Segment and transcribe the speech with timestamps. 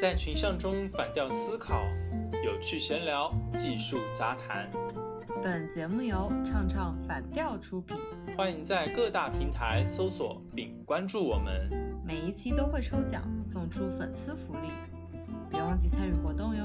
[0.00, 1.82] 在群像中反调思考，
[2.42, 4.66] 有趣闲聊，技术杂谈。
[5.42, 7.98] 本节目由唱唱反调出品，
[8.34, 11.68] 欢迎在各大平台搜索并关注我们。
[12.02, 14.70] 每一期都会抽奖送出粉丝福利，
[15.50, 16.64] 别忘记参与活动哟。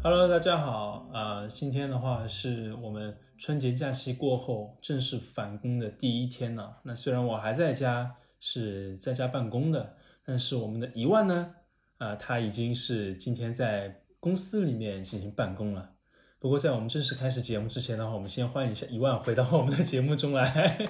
[0.00, 1.29] Hello，大家好啊！
[1.52, 6.76] 今天的话是我们春节假期过后正式返工的第一天呢。
[6.84, 11.54] 那虽然我还在家是在家办公的，但是我们的一万呢，
[11.98, 15.90] 啊，他已经是今天在公司里面进行办公了。
[16.38, 20.86] 不过在我们正式开始节目之前的话，我们先欢迎一下一万回到我们的节目中来。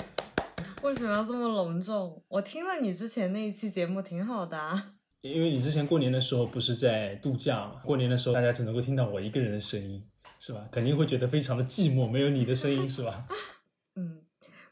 [0.82, 2.22] 为什么要这么隆重？
[2.28, 4.94] 我听了你之前那一期节目挺好的啊。
[5.22, 7.82] 因为你之前过年的时候不是在度假嘛？
[7.84, 10.02] 过年的时候大家只能够听到我一个人的声音，
[10.40, 10.66] 是吧？
[10.72, 13.28] 肯定会觉得非常的寂寞，没有你的声音，是吧？
[13.94, 14.22] 嗯，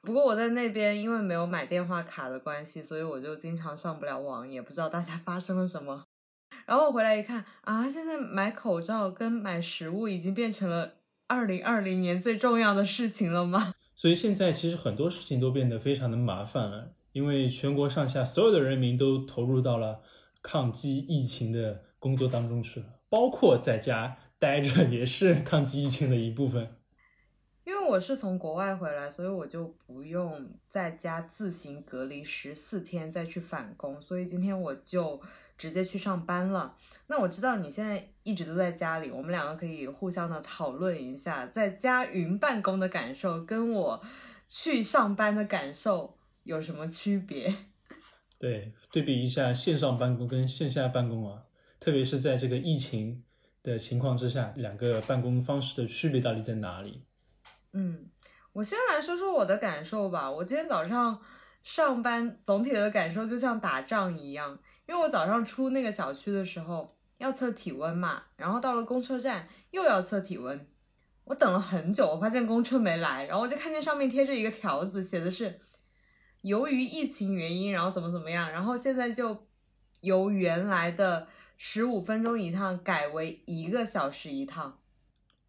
[0.01, 6.05] 不过我在那边因为没有买电话卡的关系，所以我就经常上不了网，也不知道大家发生了什么。
[6.67, 10.95] 然后我回来一看啊，现在买口罩跟买食物已经变成了
[11.27, 13.75] 二零二零年最重要的事情了吗？
[13.95, 20.01] 所以现在其实很多事情都变得非常的麻烦了，因为全国上下所有的人民都投入到了。
[20.41, 26.75] 抗击疫情的工作当中去了，包括在家待着也是抗击疫情的一部分。
[27.65, 35.21] 因为我是从国外回来，所以我就不用在家自行隔离十四天再去返工，所以今天我就
[35.59, 36.75] 直接去上班了。
[37.09, 44.03] 那我知道你现在一直都在家里，我们两个可以互相的讨论一下，在家云办公的感受跟我
[44.47, 47.55] 去上班的感受有什么区别。
[48.39, 51.43] 对，对比一下线上办公跟线下办公啊，
[51.79, 53.25] 特别是在这个疫情
[53.69, 57.05] 的情况之下，两个办公方式的区别到底在哪里？
[57.73, 58.11] 嗯，
[58.53, 60.31] 我先来说说我的感受吧。
[60.31, 61.21] 我今天早上
[61.63, 70.67] 上班，总体的感受就像打仗一样，因为我早上出那个小区的时候要测体温嘛，然后到了公车站又要测体温，
[71.25, 75.61] 我等了很久，我发现公车没来，然后我就看见上面贴着一个条子，写的是。
[76.43, 79.49] 由于疫情原因，然后怎么怎么样，然后现在就
[80.03, 81.27] 由原来的
[81.61, 84.79] 十五分钟一趟改为一个小时一趟，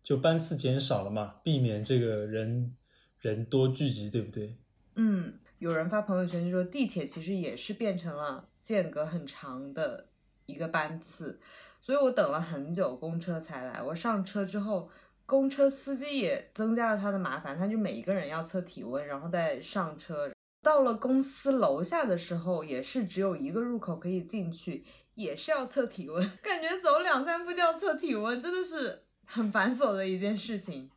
[0.01, 2.75] 就班次减少了嘛，避免这个人
[3.19, 4.57] 人多聚集，对不对？
[4.95, 10.07] 嗯，有人发朋友圈就说地铁其实也是变成了间隔很长的
[10.47, 11.39] 一个班次，
[11.79, 13.79] 所以我等了很久公车才来。
[13.79, 14.89] 我上车之后，
[15.27, 20.31] 公车司机也增加了他的麻烦，他就每一个人要测体温，然后再上车。
[20.61, 24.83] 到了公司楼下的时候，也是只有一个入口可以进去，
[25.19, 26.31] 也是要测体温。
[26.41, 30.89] 感觉走两三步就要测体温，真的是很繁琐的一件事情。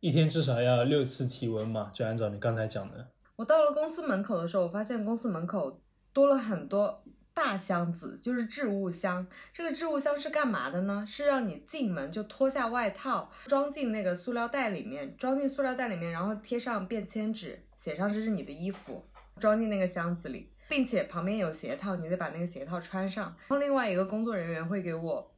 [0.00, 1.90] 一天至少要六次体温嘛？
[1.94, 3.08] 就按照你刚才讲的。
[3.36, 5.80] 我到了公司门口的时候，我发现公司门口
[6.12, 9.26] 多了很多大箱子，就是置物箱。
[9.52, 11.04] 这个置物箱是干嘛的呢？
[11.08, 17.62] 是让你进门就脱下外套，装进那个塑料袋里面，装进塑料袋里面，然后贴上便签纸。
[17.76, 19.04] 写上这是你的衣服，
[19.40, 23.24] 装进那个箱子里，并且旁边有鞋套，你得把那个鞋套穿上。
[23.24, 25.30] 然后另外一个工作人员会给我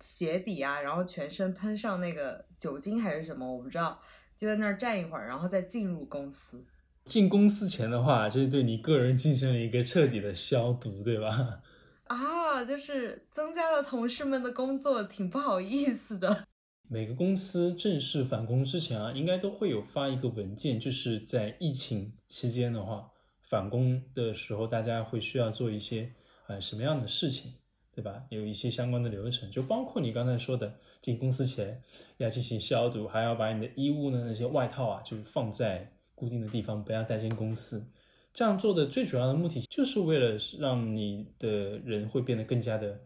[0.00, 4.02] 鞋底啊，然后全身喷上那个酒精还是什么，我不知道，
[4.36, 6.64] 就在那儿站一会儿，然后再进入公司。
[7.04, 11.60] 进公司前的话，就是对你个人进行了一个彻底的消毒，对吧？
[12.08, 16.48] 啊，就是增加了同事们的工作，挺不好意思的。
[16.88, 23.08] 每个公司正式返工之前啊，应该都会有发一个文件，就是在疫情期间的话，
[23.52, 26.10] 返工的时候，大家会需要做一些
[26.46, 27.52] 呃什么样的事情，
[27.94, 28.24] 对吧？
[28.30, 31.82] 有一些相关的流程，就包括你刚才说的，进公司前
[32.16, 37.86] 要进行消毒，还要把你的衣物呢那些外套啊，就是放在固定的地方，不要带进公司。
[38.32, 42.98] 这样做的最主要的目的，就是为了让你的人会变得更加的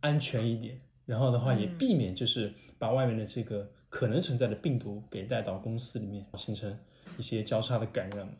[0.00, 0.80] 安全一点。
[1.04, 6.74] 然后的话，也避免就是把外面的这个可能存在的病毒给带到公司里面，形成
[7.18, 8.32] 一些交叉的感染嘛。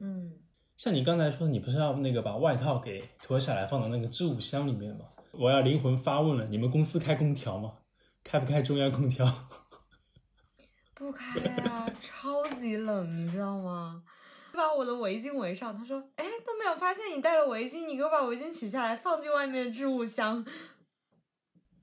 [0.00, 0.32] 嗯，
[0.80, 5.04] 像你刚才说，你不是要那个把外套给脱下来放到那个置物箱里面吗？
[5.32, 7.74] 我要灵魂发问了，你们公司开空调吗？
[8.24, 9.26] 开不开中央空调？
[10.96, 11.38] 不开
[11.68, 14.02] 啊， 超级冷，你知道吗？
[14.54, 20.42] 把我的围巾围上，他说：“哎，都没有发现你戴了围巾，你给我把围巾取下来，放进外面的置物箱。”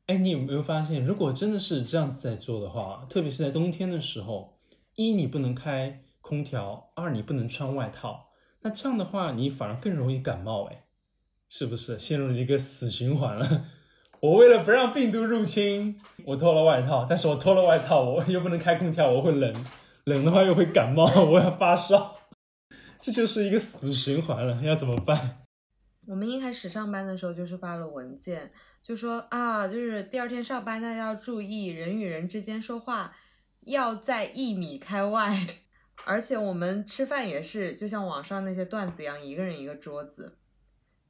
[0.07, 4.57] 哎，你有没有发现，如果真的是这样子在做的话，特别是在冬天的时候，
[4.95, 8.26] 一你不能开空调，二你不能穿外套，
[8.67, 10.83] 那这样的话，你反而更容易感冒，哎，
[11.49, 13.65] 是不是陷入了一个死循环了？
[14.19, 19.65] 我为了不让病毒入侵，我脱了外套，但是我脱了外套，我又不能开空调，我会冷，
[20.03, 22.17] 冷的话又会感冒，我要发烧。
[22.99, 25.45] 这就是一个死循环了，要怎么办？
[26.07, 33.15] 我们一开始上班的时候就是发了文件，就说啊，就是第二天上班大家要注意，人与人之间说话
[33.61, 35.47] 要在一米开外，
[36.05, 40.37] 而且我们吃饭也是，就像网上那些段子一样，一个人一个桌子，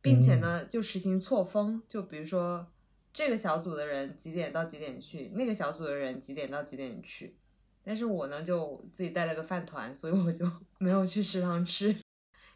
[0.02, 2.66] 并且呢就实行错峰，就比如说
[3.14, 7.36] 这个小组的人几点到几点去，那个小组的人几点到几点去。
[7.84, 10.46] 但是我呢就自己带了个饭团，所以我就
[10.78, 11.96] 没有去食堂吃。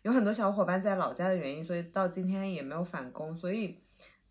[0.01, 3.79] 有很多小伙伴在老家的原因，所以到今天也没有返工，所以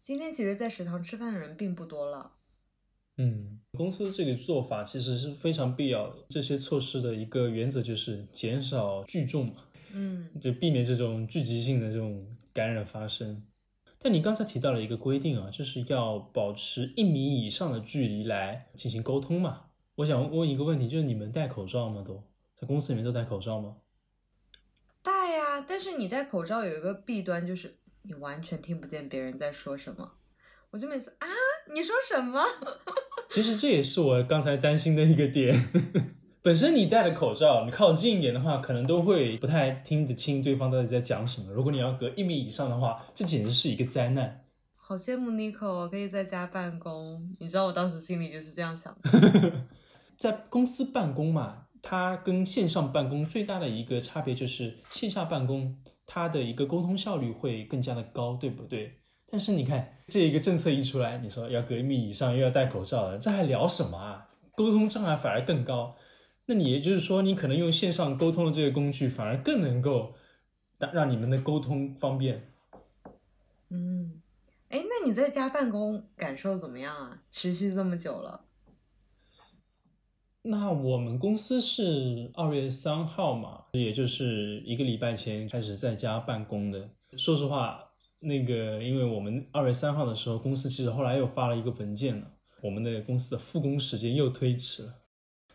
[0.00, 2.32] 今天其实，在食堂吃饭的人并不多了。
[3.16, 6.16] 嗯，公司这个做法其实是非常必要的。
[6.30, 13.44] 这些措施的一个原则就是减少聚众嘛，嗯，就避免这种聚集性的这种感染发生。
[13.98, 19.66] 但你刚才提到了一个规定啊，就是要保持一米以上的距离来进行沟通嘛。
[19.96, 22.02] 我想问一个问题，就是你们戴口罩吗？
[22.02, 22.22] 都
[22.56, 23.76] 在公司里面都戴口罩吗？
[25.02, 30.12] 戴呀，但是你戴口罩有一个弊端，就是你完全听不见别人在说什么。
[30.70, 31.26] 我就每次啊，
[31.74, 32.42] 你说什么？
[33.30, 35.68] 其实这也是我刚才担心的一个点。
[36.42, 41.52] 本身你戴了口罩，你靠近一点的话，可能都会不太听得清对方到底在讲什么。
[41.52, 44.44] 如果你要隔一米以上的话，这简直是一个灾难。
[44.74, 49.52] 好羡慕 Nico 可以在家办公，你知道我当时心里就是这样想的。
[50.16, 55.76] 在公司办公嘛，它跟线上办公最大的一个差别就是线下办公，
[56.06, 58.99] 它的一个沟通效率会更加的高，对不对？
[59.30, 64.28] 但是你看这一个政策一出来，你说要隔一米以上，又要戴口罩了，这还聊什么啊？
[64.56, 65.96] 沟通障碍反而更高。
[66.46, 70.14] 那你也就是说，你可能用线上沟通的这个工具，反而更能够
[70.78, 72.52] 让让你们的沟通方便。
[73.68, 74.20] 嗯，
[74.68, 77.22] 哎，那你在家办公感受怎么样啊？
[77.30, 78.46] 持续这么久了？
[80.42, 86.88] 那我们公司是二月三号嘛，也就是一个礼拜前开始在家办公的。
[87.16, 87.89] 说实话，
[88.20, 92.30] 那个因为我们二月三号的时候，公司其实后来又发了一个文件了，
[92.62, 94.94] 我们的公司的复工时间又推迟了。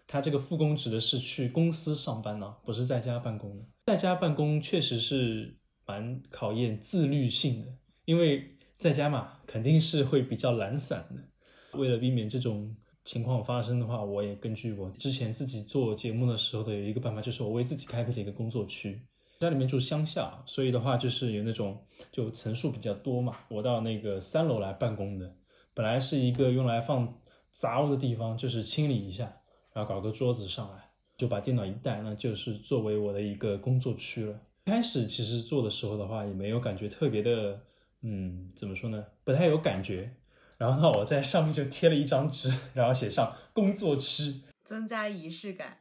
[0.08, 3.64] 他这个复工指的是去公司上班呢，不是在家办公的。
[3.86, 7.68] 在家办公确实是蛮考验自律性的，
[8.06, 11.78] 因为在家嘛，肯定是会比较懒散的。
[11.78, 19.00] 为了避免这种情况发生的话，我也根据我之前自己做节目的时候的有一个办法，就是我为自己开辟了一个工作区。
[19.46, 23.34] 家里面住乡下，所以的话就是有那种就层数比较多嘛。
[23.48, 25.36] 我到那个三楼来办公的，
[25.74, 27.22] 本来是一个用来放
[27.52, 29.32] 杂物的地方，就是清理一下。
[29.74, 34.40] 然后搞个桌子上来，就把电脑一带，那就是作为我的一个工作区了。
[34.66, 37.60] 开始其实做的时候的话，也没有感觉特别的，
[38.02, 39.06] 嗯，怎么说呢？
[39.24, 40.12] 不太有感觉。
[40.58, 45.80] 然后呢，我在上面就贴了一张纸，然后写上工作区，增加仪式感。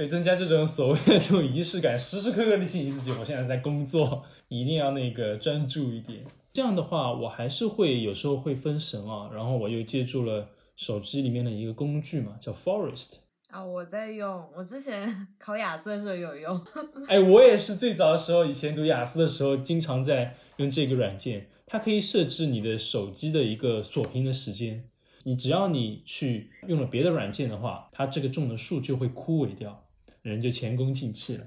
[0.00, 6.24] 对，增加这种所谓的这种仪式感，时时刻刻的提醒自己，我现在是在工作，你一定要那个专注一点。
[6.54, 9.28] 这样的话，我还是会有时候会分神啊。
[9.30, 10.48] 然后我又借助了。
[10.74, 13.16] 手机里面的一个工具嘛，叫 Forest
[13.50, 16.58] 啊，我在用，我之前 考雅思的时候有用。
[17.06, 21.50] 哎，我也是最早的时候，以前读雅思的时候，经常在用这个软件。
[21.66, 24.88] 它可以设置你的手机的一个锁屏的时间，
[25.24, 29.84] 你只要你去用了别的软件的话，它这个种的树就会枯萎掉，
[30.22, 31.46] 人就前功尽弃了。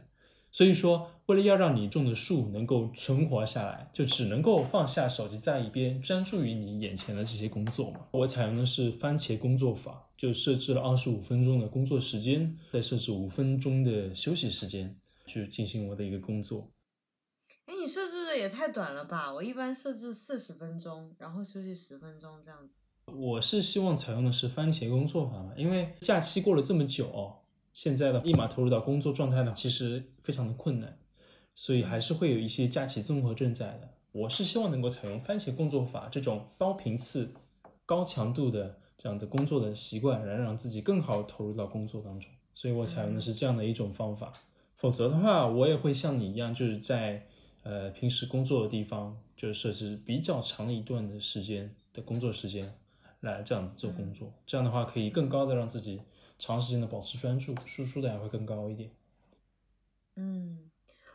[0.52, 8.02] 所以说，为了要让你种的树能够存活下来，就只能够放下手机在一边，专注于你眼前的这些工作嘛。
[8.12, 16.70] 我采用的是番茄工作法，就设置了二十五分钟的工作时间，再设置五分钟的休息时间，去进行我的一个工作。
[17.66, 19.34] 哎，你设置的也太短了吧？
[19.34, 22.76] 我一般设置四十分钟，然后休息十分钟这样子。
[23.08, 27.40] 我是希望采用的是番茄工作法嘛，因为假期过了这么久。
[27.74, 30.96] 现在的立马投入到工作状态呢，其实非常的困难，
[31.56, 33.90] 所以还是会有一些假期综合症在的。
[34.12, 37.34] 我是希望能够采用番茄工作法这种高频次、
[37.84, 42.32] 高强度的这样的工作的习惯，来让自己更好投入到工作当中。
[42.54, 44.32] 所以我采用的是这样的一种方法。
[44.76, 47.26] 否则的话，我也会像你一样，就是在
[47.64, 52.72] 呃平时工作的地方，就是设置比较长一段的时间的工作时间，
[53.22, 54.32] 来这样子做工作。
[54.46, 56.02] 这样的话，可以更高的让自己。
[56.46, 58.92] 长时间的保持专注，输出的也会更高一点。
[60.18, 60.70] 嗯，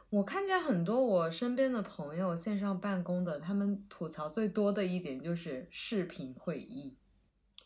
[0.08, 6.96] 我看见很多我身边的朋友线上办公的，他们吐槽最多的一点就是视频会议。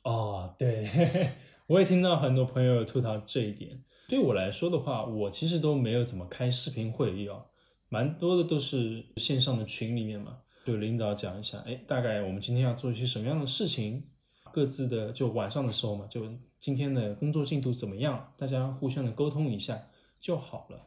[0.02, 1.30] 哦，对，
[1.68, 3.84] 我也听到很多朋友吐槽这一点。
[4.08, 7.46] 对我来说的话，我其实都没有怎么开视频会议啊，
[7.88, 14.08] 蛮多的都是线上的群里面嘛，就领导讲一下，哎，大概我们今天要做一些什么样的事情。
[14.52, 16.26] 各自的就晚上的时候嘛，就
[16.58, 19.80] 今天的工作进度怎么样，大家互相的沟通一下
[20.20, 20.86] 就好了。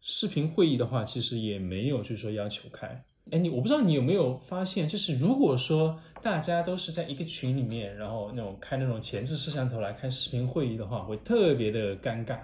[0.00, 3.04] 视频会议的话，其实也没有就是说要求开。
[3.30, 12.40] 哎，你我不知道你有没有发现，就是如果说大家都是在一个群里面，然后那种开那种前置摄像头来开视频会议的话，会特别的尴尬。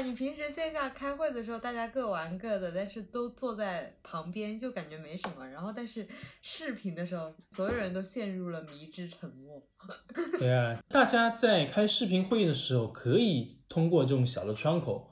[0.00, 5.46] 你平时线下开会的时候，大家各玩各的，但是都坐在旁边，就感觉没什么。
[5.48, 6.06] 然后，但是
[6.40, 9.62] 视频的时候，所有人都陷入了迷之沉默。
[10.38, 15.10] 对啊，大家在开视频会议的时候，可以通过这种小的窗口。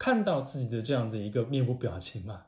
[0.00, 2.42] 看到自己的这样的一个面部表情嘛，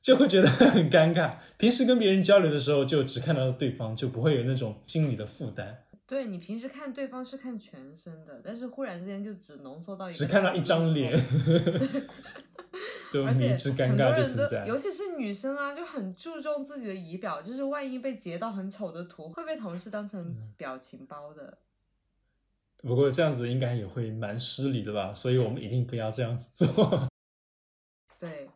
[0.00, 1.36] 就会觉得很尴尬。
[1.58, 5.84] 平时跟别人交流的时候，就只看到对方，就不会有那种心理的负担。
[6.06, 11.10] 对你平时看对方是看全身的，但是忽然之间就只浓缩到一只看到一张脸，
[13.10, 21.58] 对，而 且很多人都，尤其是女生啊，就很注重自己的仪表，就是万一被截到很丑的图，会被同事当成表情包的。
[22.82, 27.08] 不过这样子应该也会蛮失礼的吧，所以我们一定不要这样子做。
[28.20, 28.50] 对，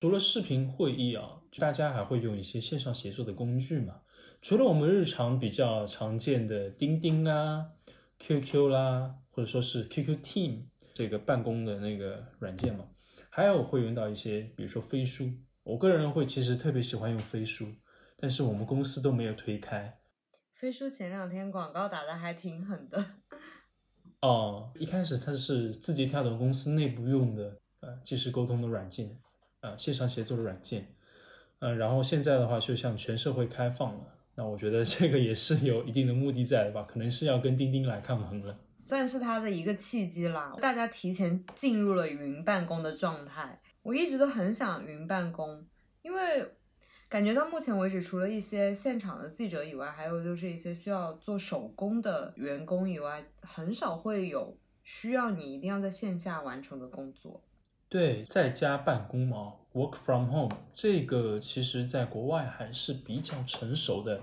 [0.00, 4.02] 除了视频会议啊，大家还会用一些线上协作的工具嘛？
[4.44, 7.64] 除了我们日常比较常见的钉钉啊、
[8.18, 12.84] QQ 啦，或者说是 QQ Team 这个办公的那个软件嘛，
[13.30, 15.32] 还有会用到一些，比如说飞书。
[15.62, 17.74] 我个人会其实特别喜欢用飞书，
[18.18, 19.98] 但是我们公司都没有推开。
[20.52, 23.02] 飞书前两天广告打的还挺狠的。
[24.20, 29.18] 哦，一开始它是字节跳动公司内部用的，呃，即时沟通的软件，
[29.60, 30.94] 啊，线上协作的软件，
[31.60, 43.60] 嗯，然后现在的话就向全社会开放了，那我觉得这个也是有一定的目的在的吧，可能是要跟钉钉来抗衡了，算是它的一个契机啦，大家提前进入了云办公的状态。
[43.82, 45.64] 我一直都很想云办公，
[46.02, 46.46] 因为。
[47.06, 57.44] 感觉到目前为止，除了一些现场的记者以外，还有就是一些需要做手工的员工以外，很少会有需要你一定要在线下完成的工作。
[57.88, 64.22] 对，在家办公嘛，work from home，这个其实在国外还是比较成熟的。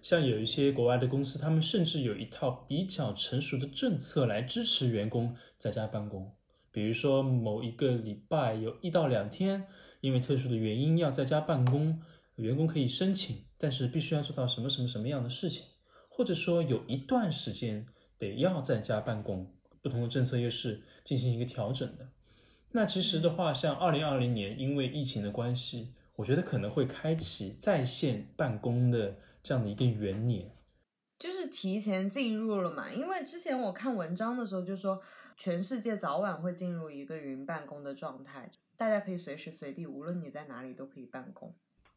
[0.00, 6.30] 像有一些国外的公司，他们甚至有一套比较成熟的政策来支持员工在家办公。
[6.70, 9.66] 比如说某一个礼拜有一到两天，
[10.00, 12.00] 因为特殊的原因要在家办公。
[12.36, 15.66] 员工可以申请，但是必须要做到什么什么什么样的事情，
[16.08, 19.52] 或者说有一段时间得要在家办公，
[19.82, 22.08] 不同的政策又是进行一个调整的。
[22.72, 30.50] 那其实的话，像二零二零年因为疫情的关系，我觉得可能会开启在线办公的这样的一个元年，
[31.18, 32.92] 就是提前进入了嘛。
[32.92, 35.02] 因为之前我看文章的时候就说，
[35.36, 41.52] 全世界早晚会进入一个云办公的状态，大家可以随时随地，无论你在哪里都可以办公。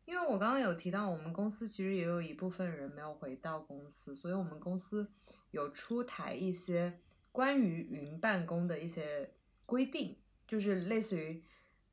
[0.06, 5.10] 因为我刚刚有提到，我们公司其实也有一部分人没有回到公司，所以我们公司
[5.52, 7.00] 有出台一些
[7.32, 9.30] 关于云办公的一些
[9.66, 10.18] 规定，
[10.54, 11.42] 就是类似于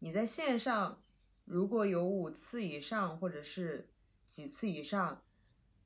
[0.00, 1.02] 你在线上
[1.46, 3.88] 如果有五次以上或者是
[4.26, 5.22] 几次以上，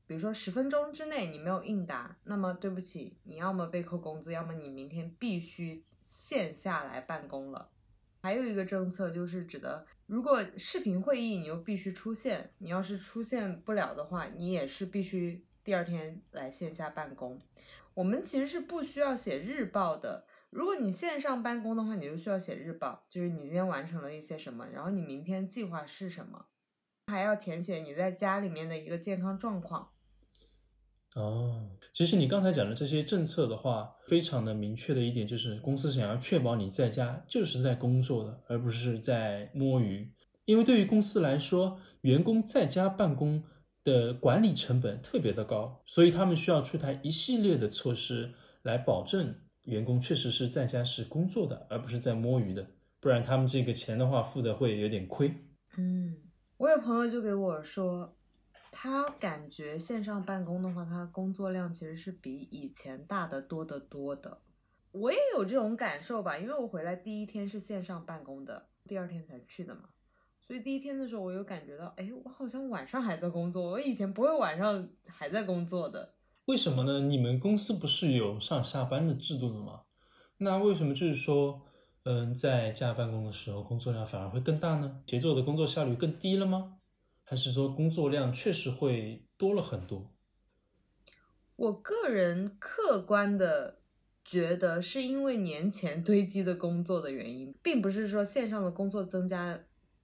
[0.09, 7.71] 比如说十分钟之内你没有应答，那么对不起，你要么被扣工资，要么你明天必须线下来办公了。
[8.21, 17.41] 还有一个政策就是指的，如果视频会议你又必须出现，你要是出现不了的话，你也是必须第二天来线下办公。
[17.95, 26.47] 我们其实是不需要写日报的，如果你线上办公的话，你就需要写日报，就是你今天完成了一些什么，然后你明天计划是什么，
[27.09, 29.91] 还要填写你在家里面的一个健康状况。
[31.17, 40.15] 哦，其实你刚才讲的这些政策的话，非常的明确的一点就是，公司想要确保你在家就是在工作的，而不是在摸鱼。
[40.45, 43.43] 因为对于公司来说，员工在家办公
[43.83, 49.35] 的管理成本特别的高，所以他们需要出台一系列的措施来保证
[49.65, 52.67] 员工确实是在家是工作的，而不是在摸鱼的。
[53.01, 55.35] 不然他们这个钱的话付的会有点亏。
[55.77, 56.17] 嗯，
[56.57, 58.17] 我有朋友就给我说。
[58.77, 64.43] 他感觉线上办公的话，他工作量其实是比以前大得多得多的。
[64.91, 69.91] 我也有这种感受吧，因为我回来第一天是线上办公的，第二天才去的嘛。
[70.41, 73.63] 所以第一天的时候，我有感觉到，哎，我好像晚上还在工作。
[73.63, 76.14] 我以前不会晚上还在工作的。
[76.47, 77.01] 为什么呢？
[77.01, 79.83] 你们公司不是有上下班的制度的吗？
[80.37, 81.63] 那为什么就是说，
[82.03, 85.01] 嗯，在家办公的时候，工作量反而会更大呢？
[85.07, 86.77] 协作的工作效率更低了吗？
[87.25, 90.13] 还是说工作量确实会多了很多？
[91.57, 93.79] 我个人客观的
[94.23, 99.61] 觉得，是因为年前堆积的工作的原因，并不是说线上的工作增加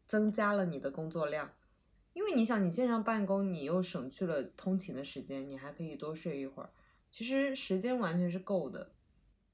[0.06, 1.50] 增加了你的工作量。
[2.12, 6.70] 因为你想，你线上办公，你又省去了通勤的时间，你还可以多睡一会儿，
[7.10, 8.92] 其实时间完全是够的。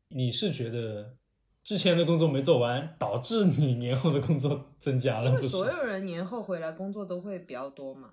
[0.08, 1.16] 你是觉得
[1.64, 5.48] 之前的工作没做完，导致你年后的工作增加了，不是？
[5.48, 8.10] 所有人年后回来工作都会比较多嘛。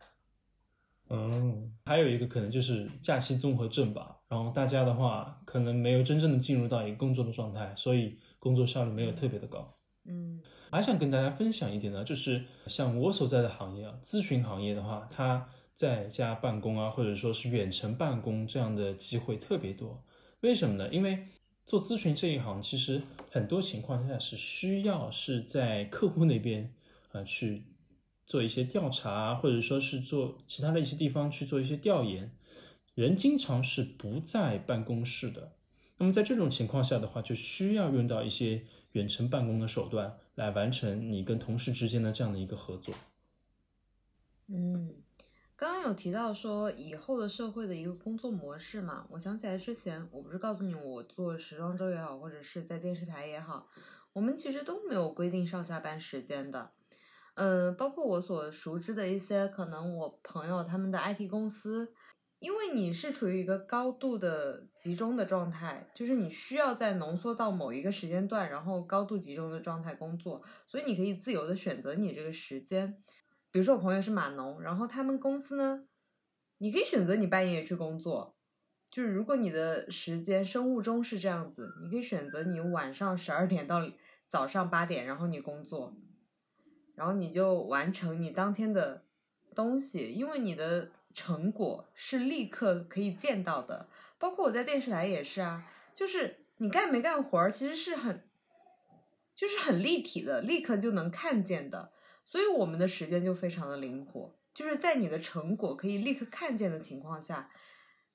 [1.10, 4.18] 嗯，还有一个可能就是假期综合症吧。
[4.28, 9.78] 然后大家的话，可能没有真正的进入到一个工作的状态，所以工作效率没有特别的高。
[10.06, 10.42] 嗯，
[10.74, 20.04] 还想跟大家分享一点呢，就是像我所在的行业啊，咨询行业的话，它在家办公啊，或者说是远程办公这样的机会特别多。
[20.42, 20.90] 为什么呢？
[20.92, 21.28] 因为
[21.64, 26.74] 做咨询这一行，其实很多情况下是需要是在客户那边
[27.12, 27.66] 啊去
[28.26, 32.32] 做一些调查，或者说是做其他的一些地方去做一些调研，
[32.96, 35.54] 人经常是不在办公室的。
[36.00, 38.64] 那么在这种情况下的话，就需要用到一些
[38.94, 42.94] 远程办公的手段来完成你跟同事之间的这样的一个合作。
[44.48, 44.96] 嗯。
[45.56, 53.70] 刚刚有提到说以后的社会的一个工作模式嘛，我想起来之前我不是告诉你我做时装周也好，或者是在电视台也好，
[54.12, 56.72] 我们其实都没有规定上下班时间的。
[57.36, 61.94] 嗯，包括我所熟知的一些可能我朋友他们的 IT 公司，
[62.44, 73.02] 因为你是处于一个高度的集中的状态，就是你需要在浓缩到某一个时间段，然后高度集中的状态工作，所以你可以自由的选择你这个时间。
[73.50, 75.86] 比如说我朋友是码农，然后他们公司呢，
[76.58, 78.36] 你可以选择你半夜去工作，
[78.92, 83.90] 就是如果你的时间生物钟是这样子，你可以选择你晚上十二点到
[84.28, 85.96] 早上八点，然后你工作，
[86.96, 89.06] 然后你就完成你当天的
[89.56, 93.90] 东西，因为你的成果是立刻可以见到的。
[94.18, 98.28] 包括我在电视台也是啊，就是你干没干活儿，其实是很，
[99.36, 101.92] 就是很立体的，立刻就能看见的。
[102.26, 107.50] 所以我们的时间就非常的灵活，就是在你的成果可以立刻看见的情况下，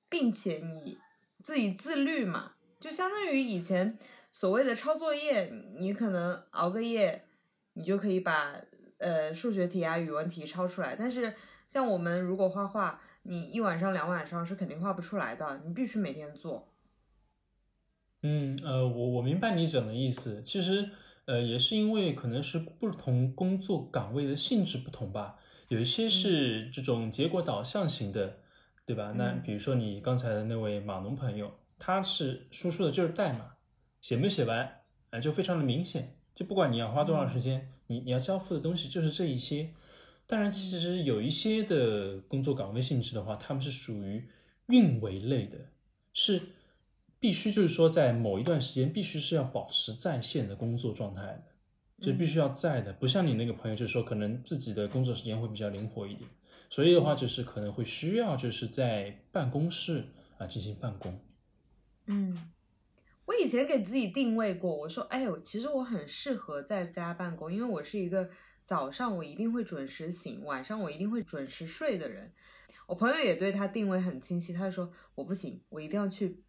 [0.08, 0.98] 并且你
[1.44, 3.98] 自己自律嘛，就相当于以前
[4.32, 7.26] 所谓的抄作业，你可能熬个夜，
[7.74, 8.54] 你就可以把
[8.98, 10.96] 呃数学题啊、语文题抄出来。
[10.98, 11.34] 但是
[11.68, 16.72] 像我们如果画画，你一晚上、两晚上是肯定画不出来的，你必须每天做。
[18.22, 20.90] 嗯，呃，我我明白你讲的意思，其实。
[21.28, 28.38] 呃，也是因为可能是不同工作岗位的性质不同吧，有一些是这种结果导向型的，
[28.86, 29.12] 对吧？
[29.14, 33.56] 那比如说你刚才的那位码农朋友，他是输出的就是代码，
[34.00, 39.74] 写没写完，啊，就非常的明显，就不管你要花多长时间，你你要交付的东西就是这一些。
[40.28, 44.28] 当然，其实有一些的工作岗位性质的话，他们是属于
[44.66, 45.58] 运维类的，
[46.12, 46.40] 是。
[47.20, 52.92] 必须就是说，在某一段时间，必须是要保持在线的工作状态的，就必须要在的。
[52.92, 56.30] 不像你那个朋友，就是说可能自己的工作时间会比较灵活一点，
[56.70, 60.04] 所以的话就是可能会需要就是在办公室
[60.38, 61.18] 啊进行办公。
[62.06, 62.52] 嗯，
[63.24, 68.30] 我以前给自己定位过，我说，哎呦，其实我很适合在家办公，因为我是一个
[68.68, 72.30] 早上我一定会准时醒，晚上我一定会准时睡的人。
[72.86, 76.44] 我朋友也对他定位很清晰，他就说我不行，我一定要去。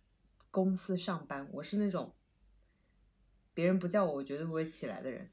[0.52, 2.16] 公司上班，我是那种
[3.54, 5.30] 别人不叫我，我绝对不会起来的人。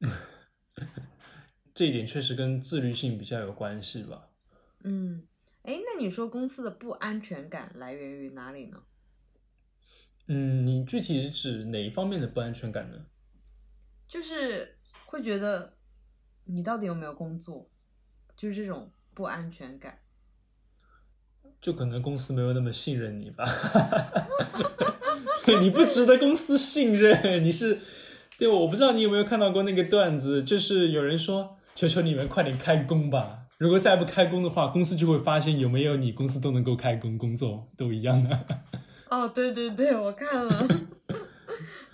[1.74, 4.28] 这一点确实跟自律性比较有关系吧？
[4.84, 5.26] 嗯，
[5.62, 8.82] 哎，那你说公司的不安全感来源于哪里呢？
[10.26, 13.06] 嗯，你具体是指哪一方面的不安全感呢？
[14.06, 15.78] 就是会觉得
[16.44, 17.68] 你到底有没有工作，
[18.36, 19.98] 就是这种不安全感。
[21.60, 23.44] 就可能公司没有那么信任你吧，
[25.60, 27.80] 你不值得公司信任，你是
[28.38, 38.46] 对，我不知道你有没有看到过那个段子，就是有人说，求求你们快点开工吧，如果再不开工的话，公司就会发现有没有你，公司都能够开工工作，都一样的。
[39.10, 40.66] 哦，对对对，我看了，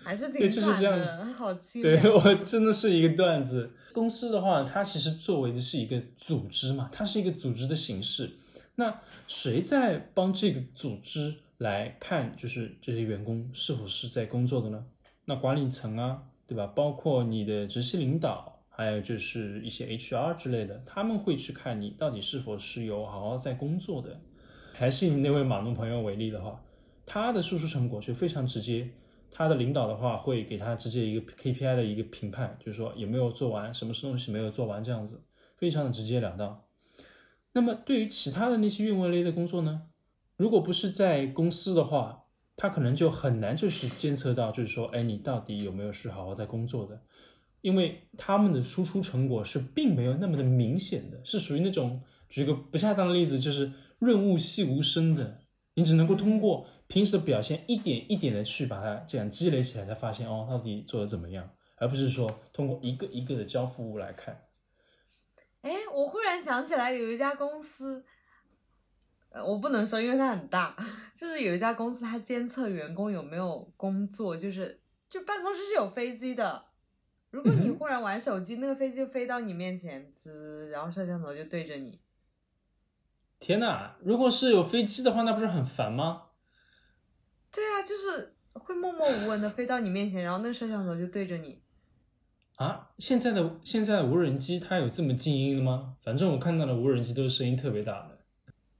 [0.06, 1.82] 还是挺惨的，好气。
[1.82, 3.72] 对 我真的是一个段子。
[3.92, 8.30] 公司的话，它其实作为的是一个组织嘛，它是一个组织的形式。
[8.76, 14.84] 那谁在帮这个组织来看，就是这些员工是否是在工作的呢？
[15.24, 16.68] 那管理层啊，对吧？
[16.68, 24.20] 包括你的直系领导，还有就是一些 HR 之类的，他们会去看你到底是否是有好好在工作的。
[24.72, 26.62] 还是以那位码农朋友为例的话，
[27.06, 28.86] 他的输出成果就非常直接，
[29.36, 35.22] 他的领导的话会给他直接一个 KPI 的一个评判，就是说有没有做完，什么东西没有做完，这样子
[35.58, 36.64] 非常的直截了当。
[37.52, 39.82] 那么对于其他的那些运维类的工作呢？
[40.38, 42.24] 如果不是在公司的话，
[42.56, 46.98] 他可能就很难就是监测到，就是说，哎，你到底有没有是好好在工作的？
[47.60, 55.42] 因为他们的输出成果是并没有那么的明显的，是属于那种举个不恰当的例子，就是润物细无声的，
[55.76, 64.42] 你只能够通过平时的表现一点一点的去把它这样积累起来，才发现哦，到底做的怎么样，而不是说通过一个一个的交付物来看。
[65.60, 68.02] 哎，我忽然想起来有一家公司，
[69.28, 70.74] 呃，我不能说，因为它很大，
[71.14, 76.64] 就是有一家公司，它监测员工有没有工作，就是就办公室是有飞机的，
[77.30, 82.00] 如果你忽然玩手机，那个飞机就飞到你面前，滋，然后摄像头就对着你。
[83.38, 86.22] 天呐，如果是有飞机的话，那不是很烦吗？
[87.52, 91.60] 对啊，就是会默默无闻的飞到你面前，然后那个摄像头就对着你。
[92.56, 95.96] 啊，现在的现在的无人机它有这么静音的吗？
[96.02, 98.18] 反正我看到的无人机都是声音特别大的。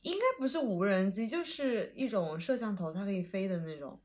[0.03, 4.01] 应该不是无人机，就是一种摄像头，它可以飞的那种。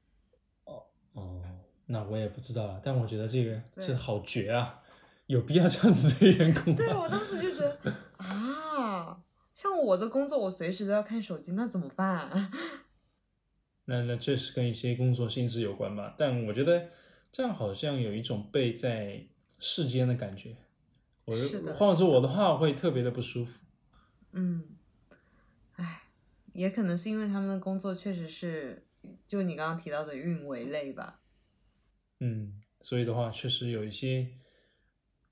[0.65, 0.83] 哦
[1.13, 1.41] 哦，
[1.85, 2.81] 那我也不知道了。
[2.83, 4.71] 但我觉得这个对这好绝啊，
[5.27, 6.75] 有必要这样子的员工？
[6.75, 8.25] 对 我当时就觉得啊，
[9.51, 12.51] 像我的工作，我随时都要看手机，那怎么办？
[13.85, 16.89] 那那确实跟一些工作性质有关吧，但我觉得
[17.31, 19.25] 这样好像有一种被在
[19.59, 20.55] 世间的感觉。
[21.25, 23.59] 我是的换做我的话，我会特别的不舒服。
[24.31, 24.63] 嗯，
[25.75, 26.03] 唉，
[26.53, 28.85] 也可能是因为他们的工作确实是，
[29.27, 31.21] 就你刚刚提到的运维类吧。
[32.19, 34.31] 嗯，所以的话，确实有一些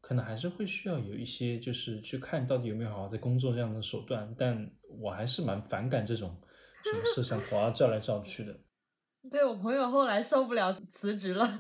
[0.10, 4.34] 可能还是会需要有一些，就是去看到底有没有好好在工作这样的手段。
[4.36, 4.68] 但
[5.00, 6.36] 我还是蛮反感这种
[6.84, 8.60] 什么摄像头啊照来照去的。
[9.30, 11.60] 对我朋友后来受不了辞职了。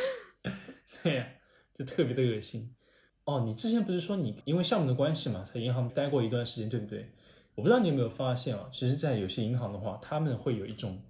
[1.02, 1.26] 对呀、
[1.72, 2.76] 就特别的恶心。
[3.24, 7.10] 哦，你之前不是说你因为项目的关系嘛，在银行待过一段时间，对不对？
[7.54, 11.02] 我不知道你有没有发现啊，其实，在有些银行的话，他们会有一种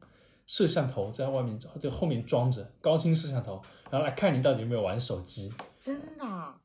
[0.46, 5.52] 摄像头在外面，在后面装着高清摄像头，然后来看你到底有没有玩手机。
[5.78, 6.58] 真的啊，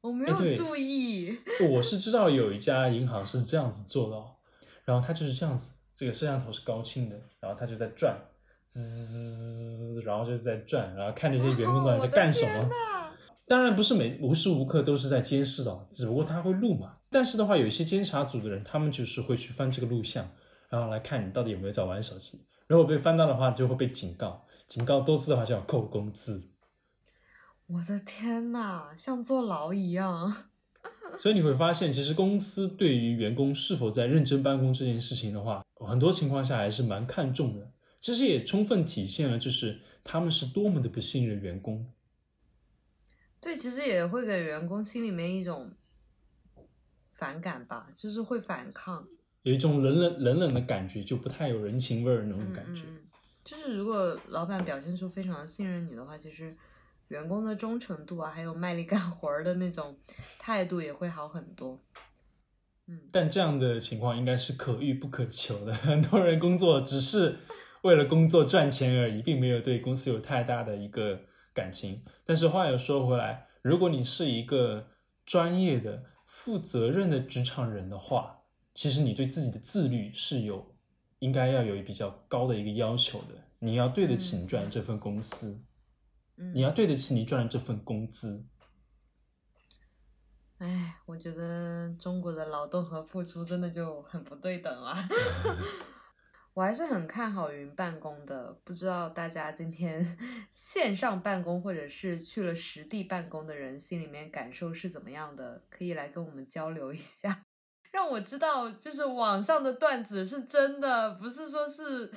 [0.00, 1.38] 我没有注意。
[1.70, 4.32] 我是知道有一家银行是这样子做的哦，
[4.84, 8.16] 然后它就是这样子，这个摄像头是高清的，然后它就在转，
[8.66, 12.68] 滋，然后就是在转，然后看这些员工到底在干什么。
[13.46, 16.96] 当然不是每无时无刻都是在监视的哦，只不过他会录嘛。
[17.08, 20.28] 但是的话，有一些监察组的人，他们就是会去翻这个录像，
[20.68, 22.44] 然后来看你到底有没有在玩手机。
[22.68, 26.50] 如果被翻到的话，就会被警告，警告多次的话就要扣工资。
[27.66, 30.32] 我的天呐，像坐牢一样。
[31.18, 37.72] 所以你会发现，其实公司对于员工是否在认真办公这件事情的话，很多情况下还是蛮看重的。
[38.00, 41.90] 其实也充分体现了，就是他们是多么的不信任员工。
[43.40, 45.72] 对，其实也会给员工心里面一种
[47.12, 49.08] 反感吧，就是会反抗。
[49.48, 52.82] 有一种冷冷冷冷的感觉，就不太有人情味儿那种感觉。
[53.42, 56.54] 就是如果老板表现出非常信任你的话，其实
[57.08, 59.96] 员工的忠诚度啊，还有卖力干活儿的那种
[60.38, 61.80] 态度也会好很多。
[62.88, 65.72] 嗯，但这样的情况应该是可遇不可求的。
[65.72, 67.36] 很多人工作只是
[67.80, 71.22] 为了工作赚钱而已，并没有对公司有太大的一个
[71.54, 72.02] 感情。
[72.26, 74.88] 但是话又说回来，如果你是一个
[75.24, 78.37] 专业的、负责任的职场人的话，
[78.78, 80.72] 其实你对自己的自律是有
[81.18, 83.34] 应该要有比较高的一个要求的。
[83.58, 85.60] 你要对得起你赚的这份公司，
[86.36, 88.46] 嗯你要对得起你赚的这份工资。
[90.58, 94.94] 哎，我觉得中国的劳动和付出真的就很不对等了。
[96.54, 100.16] 我还是很看好云办公的，不知道大家今天
[100.52, 105.64] 线上办公或者是去了实地办公的人心里面感受是怎么样的？
[105.68, 107.46] 可以来跟我们交流一下，
[107.98, 112.12] 让我知道就是网上的段子是真的，不是说是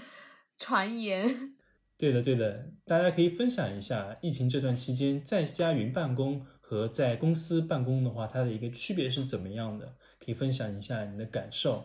[0.59, 1.55] 传言。
[1.97, 9.95] 对的，对的，大家可以分享一下疫情这段期间在家云办公和在公司办公的话，它的一个区别是怎么样的？
[10.23, 11.83] 可以分享一下你的感受。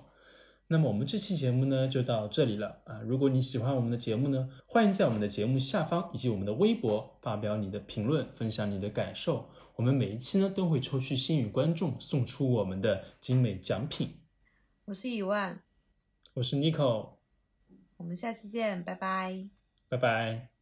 [0.68, 3.00] 那么我们这期节目呢就到这里了啊！
[3.02, 9.48] 如果你喜欢我们的节目呢，欢迎在我们的节目下方以及我们的微博发表你的评论，分享你的感受。
[9.76, 14.18] 我们每一期呢都会抽取幸运观众送出我们的精美奖品。
[14.86, 15.62] 我是一万，
[16.34, 17.10] 我是 Nico，
[17.98, 19.48] 我们下期见，拜拜。
[19.88, 20.55] 拜拜。